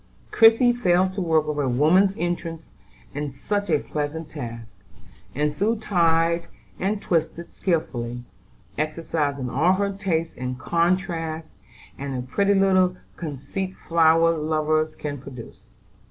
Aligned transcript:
Christie 0.31 0.73
fell 0.73 1.11
to 1.11 1.21
work 1.21 1.45
with 1.47 1.59
a 1.63 1.69
woman's 1.69 2.15
interest 2.15 2.69
in 3.13 3.29
such 3.29 3.69
a 3.69 3.77
pleasant 3.77 4.31
task, 4.31 4.79
and 5.35 5.53
soon 5.53 5.79
tied 5.79 6.47
and 6.79 6.99
twisted 6.99 7.53
skilfully, 7.53 8.23
exercising 8.79 9.47
all 9.51 9.73
her 9.73 9.91
taste 9.93 10.33
in 10.35 10.55
contrasts, 10.55 11.53
and 11.99 12.17
the 12.17 12.25
pretty 12.25 12.55
little 12.55 12.97
conceits 13.15 13.77
flower 13.87 14.35
lovers 14.35 14.95
can 14.95 15.19
produce. 15.19 15.65